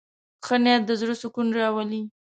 [0.45, 2.01] ښه نیت د زړه سکون راولي.